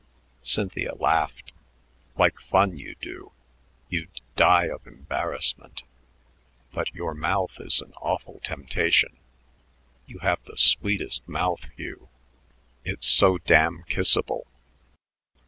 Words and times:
Cynthia 0.41 0.95
laughed. 0.95 1.53
"Like 2.17 2.39
fun 2.41 2.75
you 2.75 2.95
do. 2.99 3.33
You'd 3.87 4.19
die 4.35 4.63
of 4.65 4.87
embarrassment. 4.87 5.83
But 6.73 6.91
your 6.95 7.13
mouth 7.13 7.59
is 7.59 7.81
an 7.81 7.93
awful 8.01 8.39
temptation. 8.39 9.17
You 10.07 10.17
have 10.23 10.43
the 10.45 10.57
sweetest 10.57 11.29
mouth, 11.29 11.67
Hugh. 11.77 12.09
It's 12.83 13.07
so 13.07 13.37
damn 13.37 13.83
kissable." 13.83 14.47